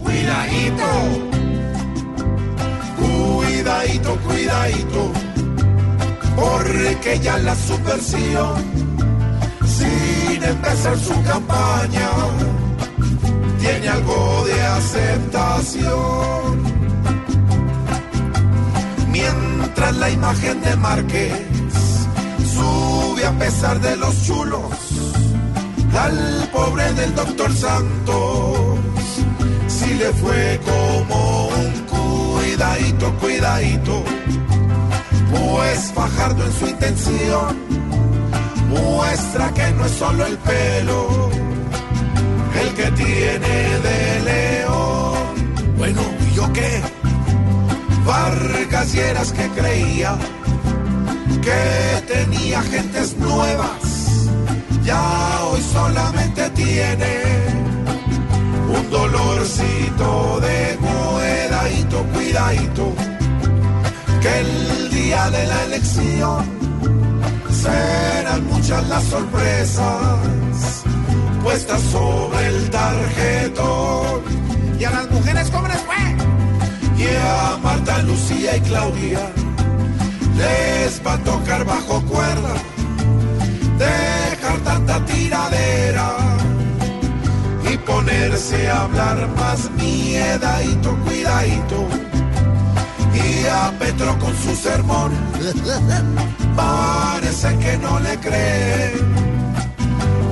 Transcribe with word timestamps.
Cuidadito, 0.00 0.86
cuidadito, 2.96 4.16
cuidadito, 4.20 5.12
porque 6.36 7.18
ya 7.20 7.36
la 7.38 7.56
subversión, 7.56 8.62
sin 9.66 10.44
empezar 10.44 10.96
su 10.98 11.20
campaña, 11.24 12.10
tiene 13.58 13.88
algo 13.88 14.44
de 14.46 14.62
aceptación. 14.62 16.62
Mientras 19.10 19.96
la 19.96 20.10
imagen 20.10 20.60
de 20.60 20.76
Márquez 20.76 21.32
sube 22.54 23.26
a 23.26 23.32
pesar 23.32 23.80
de 23.80 23.96
los 23.96 24.22
chulos, 24.22 24.70
al 25.98 26.48
pobre 26.52 26.92
del 26.94 27.14
doctor 27.14 27.52
Santos, 27.54 28.78
si 29.66 29.94
le 29.94 30.12
fue 30.14 30.60
como 30.64 31.48
un 31.48 31.72
cuidadito, 31.86 33.12
cuidadito, 33.20 34.04
pues 35.30 35.92
Fajardo 35.92 36.44
en 36.44 36.52
su 36.52 36.66
intención 36.66 37.56
muestra 38.68 39.52
que 39.54 39.70
no 39.72 39.84
es 39.86 39.92
solo 39.92 40.26
el 40.26 40.36
pelo 40.38 41.30
el 42.60 42.74
que 42.74 42.90
tiene 42.92 43.78
de 43.86 44.20
león. 44.30 45.76
Bueno, 45.76 46.00
¿y 46.30 46.34
yo 46.34 46.52
qué? 46.52 46.82
Vargas 48.04 48.94
y 48.94 48.98
eras 49.00 49.32
que 49.32 49.48
creía 49.50 50.16
que 51.42 52.02
tenía 52.12 52.62
gentes 52.62 53.16
nuevas, 53.16 53.97
tiene 56.58 57.14
un 58.76 58.90
dolorcito 58.90 60.40
de 60.40 60.76
cuidadito, 60.86 62.02
cuidadito, 62.12 62.94
que 64.20 64.40
el 64.40 64.90
día 64.90 65.30
de 65.30 65.46
la 65.46 65.64
elección 65.64 66.44
serán 67.50 68.44
muchas 68.46 68.88
las 68.88 69.04
sorpresas 69.04 70.84
puestas 71.44 71.80
sobre 71.92 72.46
el 72.48 72.70
tarjetón. 72.70 74.22
Y 74.80 74.84
a 74.84 74.90
las 74.90 75.10
mujeres 75.10 75.50
jóvenes 75.50 75.80
fue. 75.86 76.02
Y 77.02 77.06
a 77.16 77.58
Marta, 77.62 78.02
Lucía 78.02 78.56
y 78.56 78.60
Claudia 78.62 79.30
les 80.36 81.00
va 81.04 81.14
a 81.14 81.18
tocar 81.18 81.64
bajo 81.64 82.00
cuerda 82.02 82.27
ponerse 88.18 88.68
a 88.68 88.82
hablar 88.82 89.28
más 89.36 89.70
miedadito, 89.72 90.96
cuidadito. 91.04 91.86
Y 93.14 93.46
a 93.46 93.72
Petro 93.78 94.18
con 94.18 94.34
su 94.36 94.54
sermón 94.56 95.12
parece 96.56 97.56
que 97.58 97.78
no 97.78 98.00
le 98.00 98.18
creen. 98.18 99.14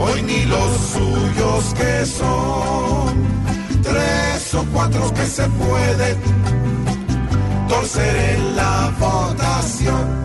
Hoy 0.00 0.22
ni 0.22 0.44
los 0.46 0.70
suyos 0.92 1.74
que 1.74 2.06
son 2.06 3.14
tres 3.82 4.54
o 4.54 4.64
cuatro 4.72 5.12
que 5.12 5.26
se 5.26 5.46
pueden 5.48 6.18
torcer 7.68 8.16
en 8.16 8.56
la 8.56 8.92
votación. 8.98 10.24